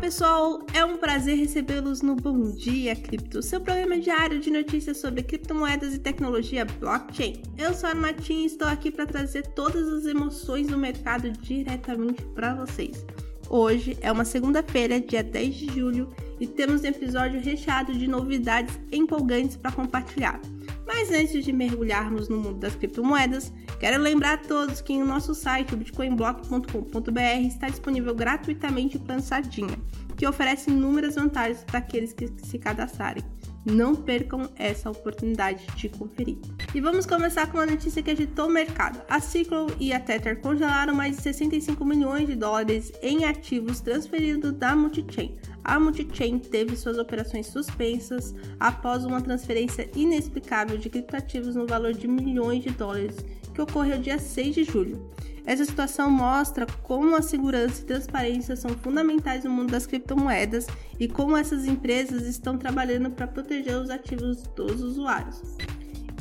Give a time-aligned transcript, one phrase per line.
[0.00, 5.24] pessoal, é um prazer recebê-los no Bom Dia Cripto, seu programa diário de notícias sobre
[5.24, 7.42] criptomoedas e tecnologia blockchain.
[7.56, 12.22] Eu sou a Matinha e estou aqui para trazer todas as emoções do mercado diretamente
[12.26, 13.04] para vocês.
[13.50, 18.78] Hoje é uma segunda-feira, dia 10 de julho, e temos um episódio recheado de novidades
[18.92, 20.40] empolgantes para compartilhar.
[20.88, 25.34] Mas antes de mergulharmos no mundo das criptomoedas, quero lembrar a todos que em nosso
[25.34, 29.78] site, bitcoinblock.com.br, está disponível gratuitamente o Plano Sardinha,
[30.16, 33.22] que oferece inúmeras vantagens para aqueles que se cadastrarem.
[33.66, 36.38] Não percam essa oportunidade de conferir.
[36.74, 38.98] E vamos começar com uma notícia que agitou o mercado.
[39.10, 44.52] A Ciclo e a Tether congelaram mais de 65 milhões de dólares em ativos transferidos
[44.52, 45.36] da Multichain
[45.68, 52.08] a Multichain teve suas operações suspensas após uma transferência inexplicável de criptativos no valor de
[52.08, 53.16] milhões de dólares
[53.54, 55.10] que ocorreu dia 6 de julho.
[55.44, 60.66] Essa situação mostra como a segurança e transparência são fundamentais no mundo das criptomoedas
[60.98, 65.42] e como essas empresas estão trabalhando para proteger os ativos dos usuários.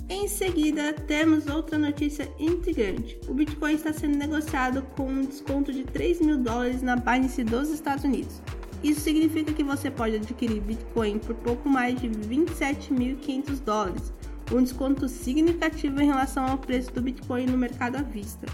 [0.10, 3.18] Em seguida, temos outra notícia intrigante.
[3.30, 7.70] O Bitcoin está sendo negociado com um desconto de 3 mil dólares na Binance dos
[7.70, 8.42] Estados Unidos.
[8.84, 14.14] Isso significa que você pode adquirir Bitcoin por pouco mais de 27.500 dólares,
[14.52, 18.46] um desconto significativo em relação ao preço do Bitcoin no mercado à vista.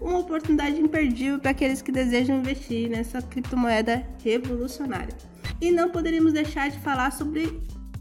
[0.00, 5.16] Uma oportunidade imperdível para aqueles que desejam investir nessa criptomoeda revolucionária.
[5.60, 7.60] E não poderíamos deixar de falar sobre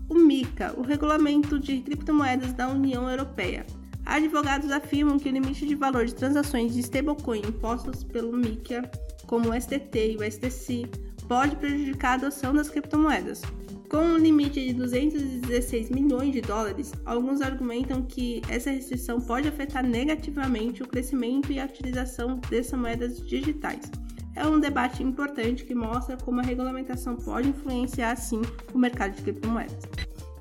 [0.10, 3.66] o MiCA, o Regulamento de Criptomoedas da União Europeia.
[4.06, 8.90] Advogados afirmam que o limite de valor de transações de stablecoin impostos pelo MiCA,
[9.26, 10.90] como o STT e o STC,
[11.28, 13.42] pode prejudicar a adoção das criptomoedas.
[13.94, 19.86] Com um limite de 216 milhões de dólares, alguns argumentam que essa restrição pode afetar
[19.86, 23.92] negativamente o crescimento e a utilização dessas moedas digitais.
[24.36, 28.42] É um debate importante que mostra como a regulamentação pode influenciar, sim,
[28.74, 29.84] o mercado de criptomoedas.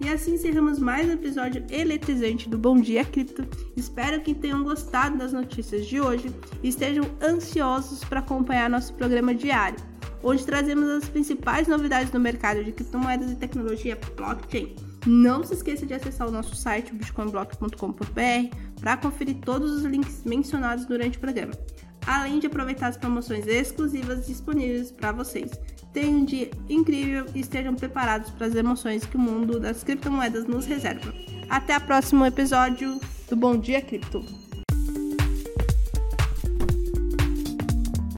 [0.00, 3.46] E assim encerramos mais um episódio eletrizante do Bom Dia Cripto.
[3.76, 9.34] Espero que tenham gostado das notícias de hoje e estejam ansiosos para acompanhar nosso programa
[9.34, 9.91] diário
[10.22, 14.74] onde trazemos as principais novidades do mercado de criptomoedas e tecnologia blockchain.
[15.06, 20.86] Não se esqueça de acessar o nosso site, bitcoinblock.com.br, para conferir todos os links mencionados
[20.86, 21.52] durante o programa,
[22.06, 25.50] além de aproveitar as promoções exclusivas disponíveis para vocês.
[25.92, 30.46] Tenham um dia incrível e estejam preparados para as emoções que o mundo das criptomoedas
[30.46, 31.12] nos reserva.
[31.48, 34.51] Até o próximo episódio do Bom Dia Cripto!